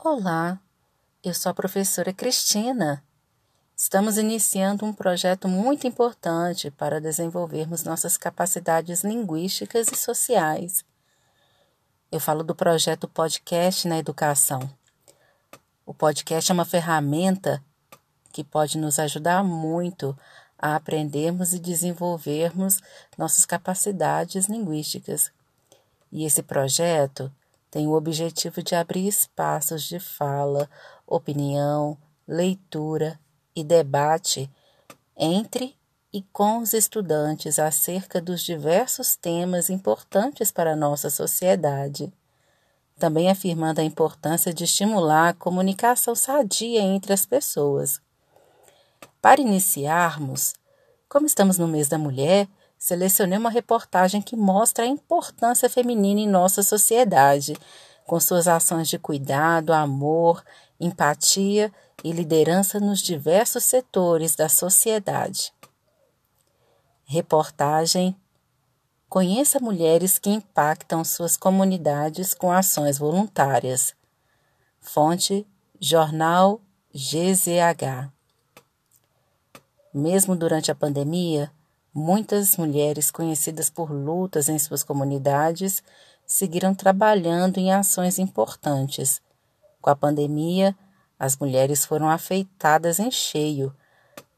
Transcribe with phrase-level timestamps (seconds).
[0.00, 0.60] Olá,
[1.24, 3.02] eu sou a professora Cristina.
[3.76, 10.84] Estamos iniciando um projeto muito importante para desenvolvermos nossas capacidades linguísticas e sociais.
[12.12, 14.70] Eu falo do projeto Podcast na Educação.
[15.84, 17.60] O podcast é uma ferramenta
[18.32, 20.16] que pode nos ajudar muito
[20.56, 22.80] a aprendermos e desenvolvermos
[23.18, 25.32] nossas capacidades linguísticas.
[26.12, 27.32] E esse projeto
[27.70, 30.68] tem o objetivo de abrir espaços de fala,
[31.06, 33.18] opinião, leitura
[33.54, 34.50] e debate
[35.16, 35.76] entre
[36.12, 42.12] e com os estudantes acerca dos diversos temas importantes para a nossa sociedade.
[42.98, 48.00] Também afirmando a importância de estimular a comunicação sadia entre as pessoas.
[49.20, 50.54] Para iniciarmos,
[51.08, 52.48] como estamos no mês da mulher,
[52.78, 57.56] selecionei uma reportagem que mostra a importância feminina em nossa sociedade,
[58.06, 60.44] com suas ações de cuidado, amor,
[60.80, 61.72] empatia
[62.04, 65.52] e liderança nos diversos setores da sociedade.
[67.04, 68.16] Reportagem
[69.08, 73.94] Conheça mulheres que impactam suas comunidades com ações voluntárias.
[74.80, 75.46] Fonte
[75.80, 76.60] Jornal
[76.94, 78.12] GZH.
[79.94, 81.50] Mesmo durante a pandemia,
[82.00, 85.82] Muitas mulheres conhecidas por lutas em suas comunidades
[86.24, 89.20] seguiram trabalhando em ações importantes.
[89.82, 90.76] Com a pandemia,
[91.18, 93.74] as mulheres foram afetadas em cheio,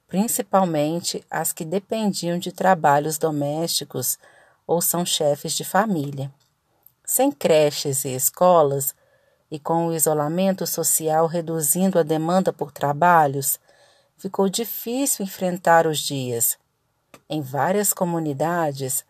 [0.08, 4.18] principalmente as que dependiam de trabalhos domésticos
[4.66, 6.32] ou são chefes de família.
[7.04, 8.94] Sem creches e escolas,
[9.50, 13.60] e com o isolamento social reduzindo a demanda por trabalhos,
[14.16, 16.58] ficou difícil enfrentar os dias
[17.28, 19.04] em várias comunidades,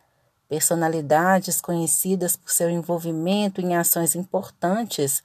[0.49, 5.23] personalidades conhecidas por seu envolvimento em ações importantes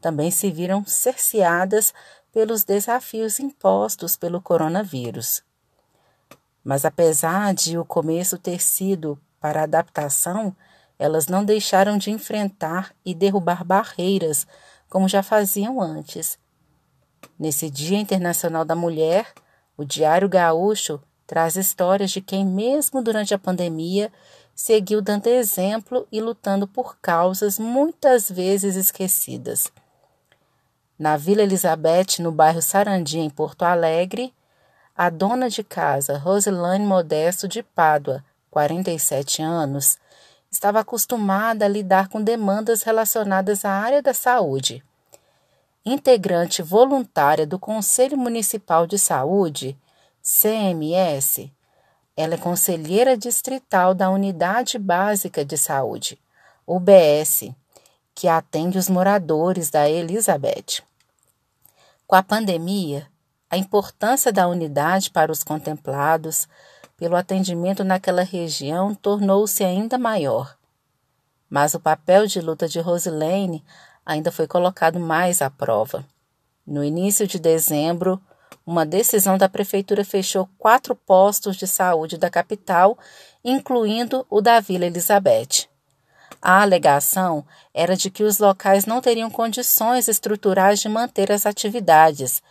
[0.00, 1.94] também se viram cerceadas
[2.32, 5.42] pelos desafios impostos pelo coronavírus.
[6.64, 10.54] Mas apesar de o começo ter sido para adaptação,
[10.98, 14.46] elas não deixaram de enfrentar e derrubar barreiras
[14.88, 16.38] como já faziam antes.
[17.38, 19.32] Nesse Dia Internacional da Mulher,
[19.76, 24.12] o Diário Gaúcho Traz histórias de quem, mesmo durante a pandemia,
[24.54, 29.72] seguiu dando exemplo e lutando por causas muitas vezes esquecidas.
[30.98, 34.32] Na Vila Elizabeth, no bairro Sarandi, em Porto Alegre,
[34.96, 39.98] a dona de casa, Roselane Modesto de Pádua, 47 anos,
[40.50, 44.84] estava acostumada a lidar com demandas relacionadas à área da saúde.
[45.84, 49.76] Integrante voluntária do Conselho Municipal de Saúde,
[50.22, 51.50] CMS.
[52.16, 56.18] Ela é conselheira distrital da Unidade Básica de Saúde,
[56.66, 57.50] UBS,
[58.14, 60.82] que atende os moradores da Elizabeth.
[62.06, 63.08] Com a pandemia,
[63.50, 66.46] a importância da unidade para os contemplados
[66.96, 70.56] pelo atendimento naquela região tornou-se ainda maior.
[71.50, 73.64] Mas o papel de luta de Rosilene
[74.06, 76.04] ainda foi colocado mais à prova.
[76.64, 78.22] No início de dezembro,
[78.66, 82.96] uma decisão da prefeitura fechou quatro postos de saúde da capital,
[83.44, 85.68] incluindo o da Vila Elizabeth.
[86.40, 92.42] A alegação era de que os locais não teriam condições estruturais de manter as atividades,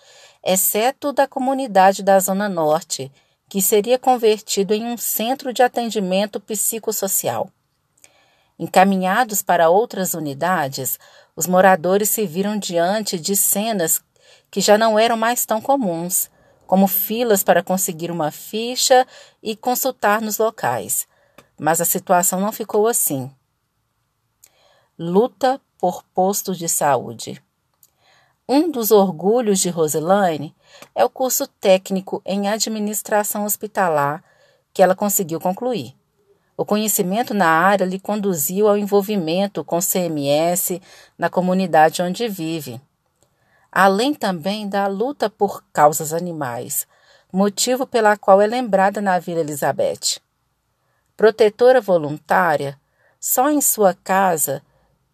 [0.44, 3.12] exceto da comunidade da Zona Norte,
[3.50, 7.50] que seria convertido em um centro de atendimento psicossocial.
[8.58, 10.98] Encaminhados para outras unidades,
[11.36, 14.02] os moradores se viram diante de cenas
[14.52, 16.30] que já não eram mais tão comuns,
[16.68, 19.08] como filas para conseguir uma ficha
[19.42, 21.08] e consultar nos locais.
[21.58, 23.32] Mas a situação não ficou assim.
[25.00, 27.42] Luta por posto de saúde.
[28.48, 30.54] Um dos orgulhos de Roselaine
[30.94, 34.22] é o curso técnico em administração hospitalar
[34.74, 35.96] que ela conseguiu concluir.
[36.58, 40.82] O conhecimento na área lhe conduziu ao envolvimento com CMS
[41.18, 42.82] na comunidade onde vive
[43.72, 46.86] além também da luta por causas animais,
[47.32, 50.20] motivo pela qual é lembrada na Vila Elizabeth.
[51.16, 52.78] Protetora voluntária,
[53.20, 54.62] só em sua casa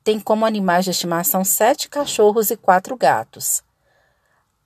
[0.03, 3.61] tem como animais de estimação sete cachorros e quatro gatos.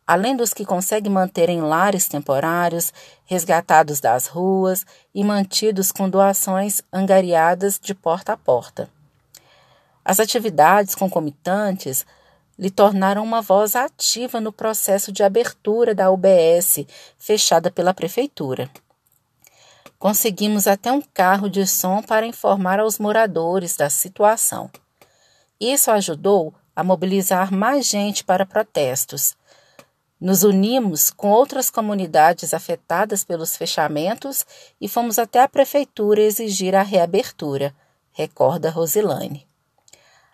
[0.06, 2.94] Além dos que consegue manter em lares temporários,
[3.26, 4.86] resgatados das ruas
[5.16, 8.90] e mantidos com doações angariadas de porta a porta.
[10.06, 12.06] As atividades concomitantes
[12.62, 16.86] lhe tornaram uma voz ativa no processo de abertura da UBS,
[17.18, 18.70] fechada pela prefeitura.
[19.98, 24.70] Conseguimos até um carro de som para informar aos moradores da situação.
[25.60, 29.36] Isso ajudou a mobilizar mais gente para protestos.
[30.20, 34.46] Nos unimos com outras comunidades afetadas pelos fechamentos
[34.80, 37.74] e fomos até a prefeitura exigir a reabertura,
[38.12, 39.51] recorda Rosilane.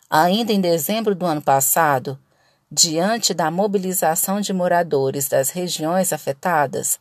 [0.09, 2.18] Ainda em dezembro do ano passado,
[2.71, 6.98] diante da mobilização de moradores das regiões afetadas,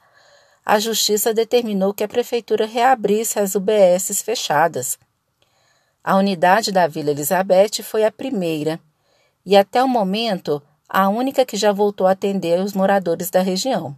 [0.65, 4.99] a Justiça determinou que a Prefeitura reabrisse as UBSs fechadas.
[6.03, 8.81] A unidade da Vila Elizabeth foi a primeira
[9.45, 13.97] e, até o momento, a única que já voltou a atender os moradores da região.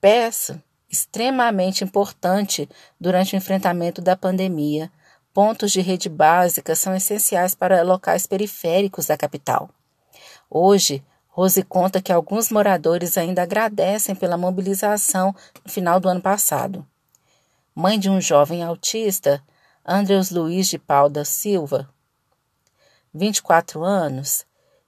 [0.00, 0.58] Peço,
[0.90, 2.66] extremamente importante
[2.98, 4.90] durante o enfrentamento da pandemia,
[5.32, 9.70] pontos de rede básica são essenciais para locais periféricos da capital.
[10.48, 15.34] Hoje, Rose conta que alguns moradores ainda agradecem pela mobilização
[15.64, 16.86] no final do ano passado.
[17.74, 19.42] Mãe de um jovem autista,
[19.84, 21.88] Andreus Luiz de Pau da Silva,
[23.14, 24.44] 24 anos,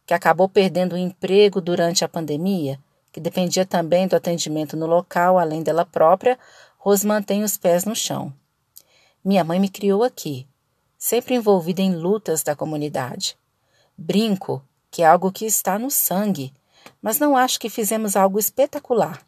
[0.07, 2.79] que acabou perdendo o emprego durante a pandemia,
[3.11, 6.39] que dependia também do atendimento no local, além dela própria,
[6.77, 8.33] Rose mantém os pés no chão.
[9.25, 10.47] Minha mãe me criou aqui,
[10.99, 13.39] sempre envolvida em lutas da comunidade.
[13.97, 16.53] Brinco que é algo que está no sangue,
[17.03, 19.27] mas não acho que fizemos algo espetacular.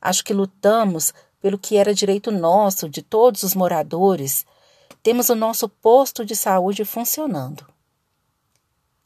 [0.00, 4.46] Acho que lutamos pelo que era direito nosso, de todos os moradores.
[5.02, 7.66] Temos o nosso posto de saúde funcionando.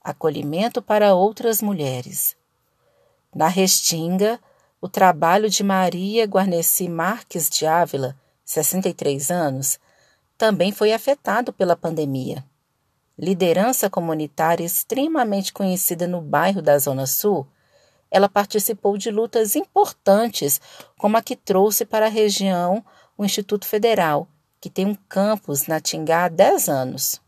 [0.00, 2.36] Acolhimento para outras mulheres.
[3.34, 4.38] Na Restinga,
[4.80, 9.78] o trabalho de Maria Guarneci Marques de Ávila, 63 anos,
[10.40, 12.42] também foi afetado pela pandemia
[13.20, 17.46] liderança comunitária extremamente conhecida no bairro da Zona Sul,
[18.10, 20.58] ela participou de lutas importantes,
[20.96, 22.82] como a que trouxe para a região
[23.18, 24.26] o Instituto Federal,
[24.58, 27.20] que tem um campus na Tingá há 10 anos.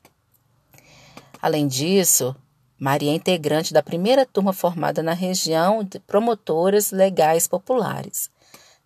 [1.43, 2.35] Além disso,
[2.79, 8.31] Maria é integrante da primeira turma formada na região de promotoras legais populares,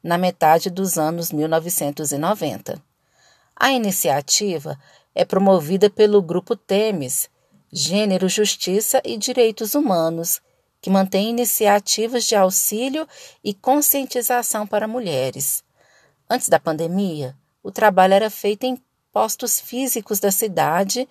[0.02, 2.85] na metade dos anos 1990.
[3.58, 4.79] A iniciativa
[5.14, 7.31] é promovida pelo Grupo Temes,
[7.73, 10.43] Gênero, Justiça e Direitos Humanos,
[10.79, 13.08] que mantém iniciativas de auxílio
[13.43, 15.64] e conscientização para mulheres.
[16.29, 18.79] Antes da pandemia, o trabalho era feito em
[19.11, 21.08] postos físicos da cidade,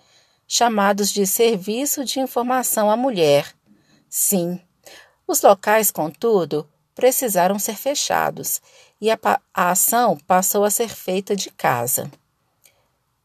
[0.47, 3.55] chamados de Serviço de Informação à Mulher.
[4.07, 4.61] Sim,
[5.27, 8.61] os locais, contudo, precisaram ser fechados
[9.01, 9.17] e a,
[9.51, 12.11] a ação passou a ser feita de casa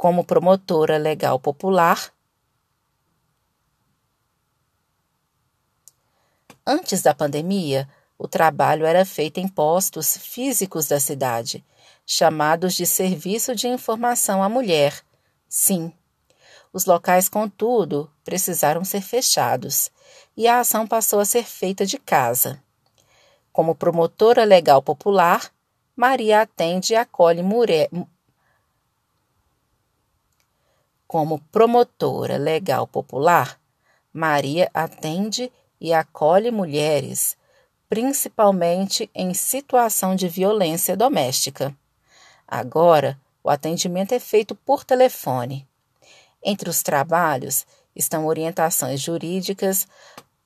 [0.01, 2.11] como promotora legal popular.
[6.67, 7.87] Antes da pandemia,
[8.17, 11.63] o trabalho era feito em postos físicos da cidade,
[12.07, 15.03] chamados de Serviço de Informação à Mulher.
[15.47, 15.93] Sim.
[16.73, 19.91] Os locais, contudo, precisaram ser fechados
[20.35, 22.59] e a ação passou a ser feita de casa.
[23.53, 25.53] Como promotora legal popular,
[25.95, 27.43] Maria atende e acolhe
[31.11, 33.59] como promotora legal popular,
[34.13, 37.37] Maria atende e acolhe mulheres,
[37.89, 41.77] principalmente em situação de violência doméstica.
[42.47, 45.67] Agora, o atendimento é feito por telefone.
[46.41, 49.89] Entre os trabalhos estão orientações jurídicas,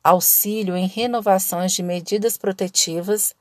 [0.03, 3.35] auxílio em renovações de medidas protetivas,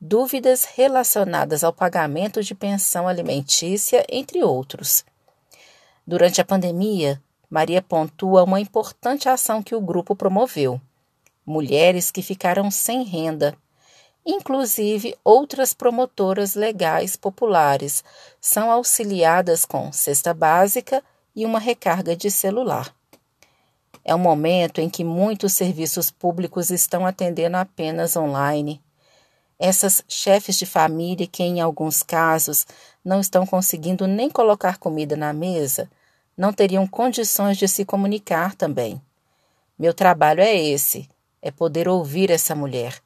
[0.00, 5.04] dúvidas relacionadas ao pagamento de pensão alimentícia, entre outros.
[6.06, 10.80] Durante a pandemia, Maria pontua uma importante ação que o grupo promoveu:
[11.46, 13.56] mulheres que ficaram sem renda.
[14.26, 18.02] Inclusive, outras promotoras legais populares
[18.40, 21.02] são auxiliadas com cesta básica
[21.36, 22.94] e uma recarga de celular.
[24.04, 28.82] É um momento em que muitos serviços públicos estão atendendo apenas online.
[29.58, 32.66] Essas chefes de família que, em alguns casos,
[33.04, 35.88] não estão conseguindo nem colocar comida na mesa,
[36.36, 39.00] não teriam condições de se comunicar também.
[39.78, 41.08] Meu trabalho é esse:
[41.40, 43.00] é poder ouvir essa mulher,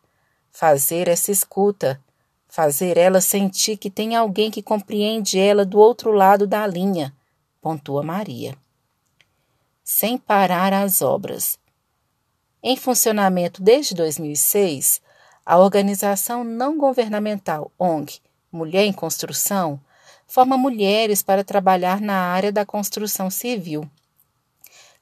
[0.50, 2.00] fazer essa escuta,
[2.48, 7.14] fazer ela sentir que tem alguém que compreende ela do outro lado da linha,
[7.60, 8.56] pontua Maria.
[9.84, 11.58] Sem parar as obras.
[12.62, 15.00] Em funcionamento desde 2006,
[15.48, 18.20] a organização não governamental ONG
[18.52, 19.80] Mulher em Construção
[20.26, 23.90] forma mulheres para trabalhar na área da construção civil.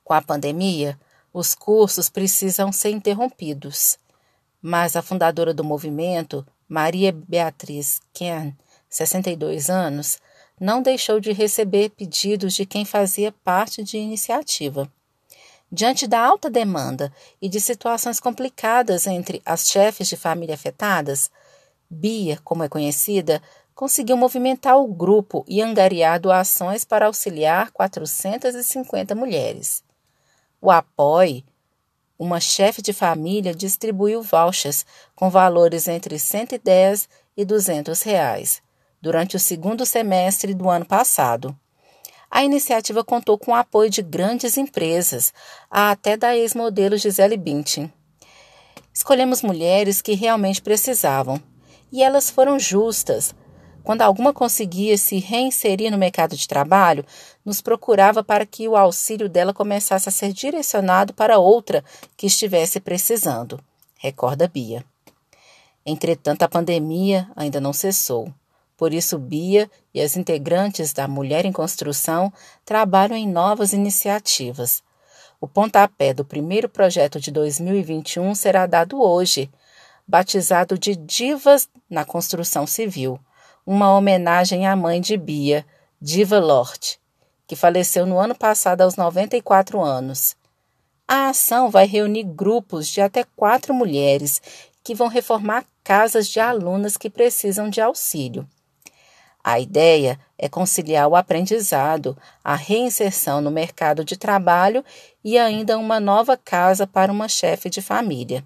[0.05, 0.97] Com a pandemia,
[1.33, 3.99] os cursos precisam ser interrompidos.
[4.63, 8.55] Mas a fundadora do movimento, Maria Beatriz Ken,
[8.89, 10.21] 62 anos,
[10.61, 14.89] não deixou de receber pedidos de quem fazia parte de iniciativa.
[15.71, 21.31] Diante da alta demanda e de situações complicadas entre as chefes de família afetadas,
[21.91, 23.43] Bia, como é conhecida,
[23.75, 29.85] conseguiu movimentar o grupo e angariar doações para auxiliar 450 mulheres.
[30.61, 31.45] O Apoie,
[32.19, 38.63] uma chefe de família, distribuiu vouchers com valores entre 110 e 200 reais
[39.01, 41.57] durante o segundo semestre do ano passado.
[42.31, 45.33] A iniciativa contou com o apoio de grandes empresas,
[45.71, 47.93] até da ex-modelo Gisele Bündchen.
[48.93, 51.41] Escolhemos mulheres que realmente precisavam,
[51.93, 53.35] e elas foram justas.
[53.85, 57.07] Quando alguma conseguia se reinserir no mercado de trabalho,
[57.45, 61.85] nos procurava para que o auxílio dela começasse a ser direcionado para outra
[62.17, 63.61] que estivesse precisando,
[63.99, 64.85] recorda Bia.
[65.85, 68.33] Entretanto, a pandemia ainda não cessou.
[68.77, 72.33] Por isso, Bia e as integrantes da Mulher em Construção
[72.65, 74.83] trabalham em novas iniciativas.
[75.41, 79.51] O pontapé do primeiro projeto de 2021 será dado hoje,
[80.07, 83.19] batizado de Divas na Construção Civil,
[83.67, 85.65] uma homenagem à mãe de Bia,
[86.01, 86.99] Diva Lort,
[87.47, 90.37] que faleceu no ano passado aos 94 anos.
[91.09, 94.43] A ação vai reunir grupos de até quatro mulheres
[94.83, 98.47] que vão reformar casas de alunas que precisam de auxílio.
[99.47, 104.85] A ideia é conciliar o aprendizado, a reinserção no mercado de trabalho
[105.23, 108.45] e ainda uma nova casa para uma chefe de família.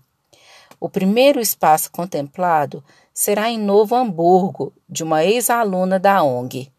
[0.79, 6.71] O primeiro espaço contemplado será em Novo Hamburgo, de uma ex-aluna da ONG.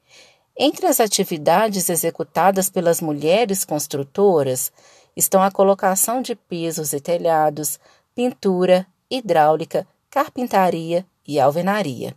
[0.55, 4.71] Entre as atividades executadas pelas mulheres construtoras
[5.15, 7.79] estão a colocação de pisos e telhados,
[8.13, 12.15] pintura, hidráulica, carpintaria e alvenaria.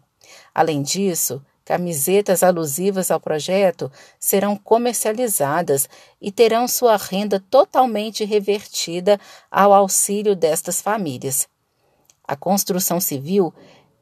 [0.55, 3.91] Além disso, Camisetas alusivas ao projeto
[4.21, 5.89] serão comercializadas
[6.21, 9.19] e terão sua renda totalmente revertida
[9.51, 11.49] ao auxílio destas famílias.
[12.23, 13.53] A construção civil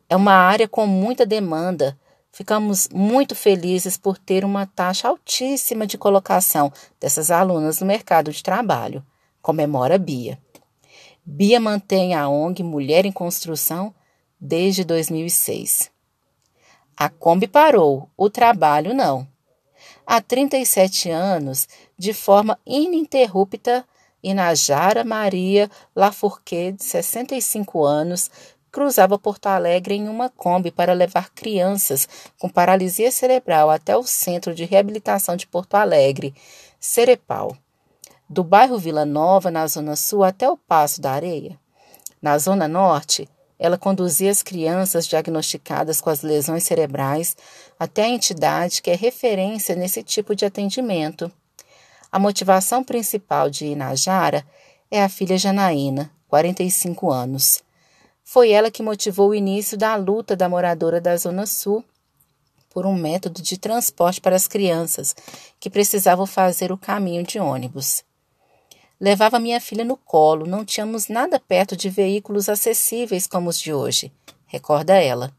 [0.09, 1.97] é uma área com muita demanda.
[2.33, 8.43] Ficamos muito felizes por ter uma taxa altíssima de colocação dessas alunas no mercado de
[8.43, 9.05] trabalho,
[9.41, 10.37] comemora Bia.
[11.25, 13.95] Bia mantém a ONG Mulher em Construção
[14.41, 15.92] desde 2006.
[17.03, 19.27] A Kombi parou, o trabalho não.
[20.07, 21.67] Há 37 anos,
[21.99, 23.85] de forma ininterrupta,
[24.23, 28.31] Inajara Maria Lafourquet, de 65 anos,
[28.71, 34.55] cruzava Porto Alegre em uma Kombi para levar crianças com paralisia cerebral até o Centro
[34.55, 36.33] de Reabilitação de Porto Alegre,
[36.79, 37.57] Cerepal.
[38.31, 41.59] Do bairro Vila Nova, na Zona Sul, até o Passo da Areia.
[42.23, 43.29] Na Zona Norte,
[43.63, 47.37] ela conduzia as crianças diagnosticadas com as lesões cerebrais
[47.79, 51.31] até a entidade que é referência nesse tipo de atendimento.
[52.11, 54.45] A motivação principal de Inajara
[54.91, 57.63] é a filha Janaína, 45 anos.
[58.25, 61.85] Foi ela que motivou o início da luta da moradora da Zona Sul
[62.69, 65.15] por um método de transporte para as crianças
[65.61, 68.03] que precisavam fazer o caminho de ônibus.
[69.03, 73.73] Levava minha filha no colo, não tínhamos nada perto de veículos acessíveis como os de
[73.73, 74.13] hoje,
[74.47, 75.33] recorda ela.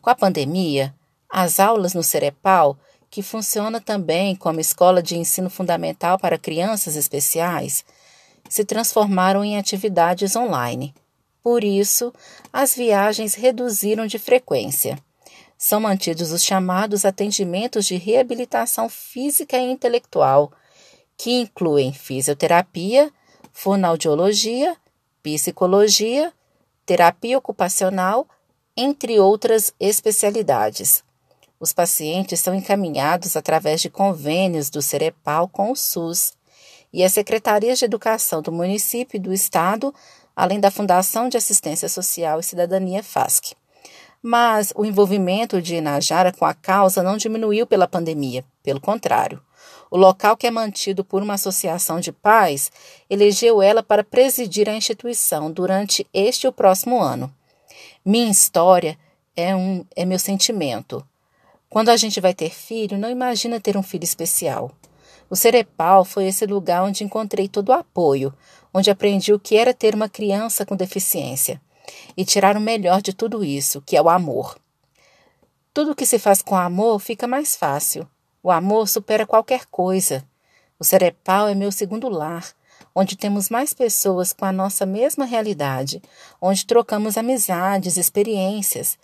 [0.00, 0.94] Com a pandemia,
[1.28, 2.78] as aulas no Cerepal,
[3.10, 7.84] que funciona também como escola de ensino fundamental para crianças especiais,
[8.48, 10.94] se transformaram em atividades online.
[11.42, 12.10] Por isso,
[12.50, 14.98] as viagens reduziram de frequência.
[15.58, 20.50] São mantidos os chamados atendimentos de reabilitação física e intelectual
[21.18, 23.12] que incluem fisioterapia,
[23.52, 24.76] fonoaudiologia,
[25.20, 26.32] psicologia,
[26.86, 28.26] terapia ocupacional,
[28.76, 31.02] entre outras especialidades.
[31.58, 36.34] Os pacientes são encaminhados através de convênios do Cerepal com o SUS
[36.92, 39.92] e as secretarias de educação do município e do estado,
[40.36, 43.56] além da Fundação de Assistência Social e Cidadania FASC.
[44.22, 49.42] Mas o envolvimento de Inajara com a causa não diminuiu pela pandemia, pelo contrário.
[49.90, 52.70] O local, que é mantido por uma associação de pais,
[53.08, 57.32] elegeu ela para presidir a instituição durante este e o próximo ano.
[58.04, 58.98] Minha história
[59.36, 61.04] é, um, é meu sentimento.
[61.70, 64.72] Quando a gente vai ter filho, não imagina ter um filho especial.
[65.30, 68.32] O Cerepal foi esse lugar onde encontrei todo o apoio,
[68.72, 71.60] onde aprendi o que era ter uma criança com deficiência
[72.16, 74.58] e tirar o melhor de tudo isso, que é o amor.
[75.72, 78.08] Tudo que se faz com amor fica mais fácil.
[78.48, 80.24] O amor supera qualquer coisa.
[80.78, 82.54] O Cerepal é meu segundo lar,
[82.94, 86.00] onde temos mais pessoas com a nossa mesma realidade,
[86.40, 88.96] onde trocamos amizades, experiências.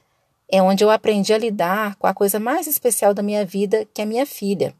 [0.50, 4.00] É onde eu aprendi a lidar com a coisa mais especial da minha vida, que
[4.00, 4.74] é minha filha.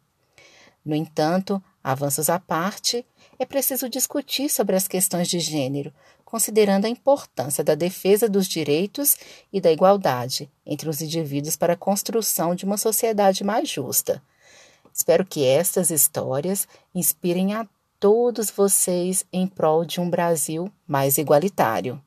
[0.83, 3.05] No entanto, avanços à parte,
[3.37, 5.93] é preciso discutir sobre as questões de gênero,
[6.25, 9.17] considerando a importância da defesa dos direitos
[9.51, 14.21] e da igualdade entre os indivíduos para a construção de uma sociedade mais justa.
[14.99, 17.65] Espero que estas histórias inspirem a
[18.01, 22.01] todos vocês em prol de um Brasil mais igualitário.